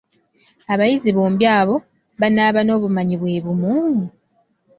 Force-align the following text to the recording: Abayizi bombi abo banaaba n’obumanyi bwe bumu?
Abayizi 0.73 1.09
bombi 1.15 1.45
abo 1.59 1.75
banaaba 2.19 2.59
n’obumanyi 2.63 3.15
bwe 3.21 3.37
bumu? 3.43 3.71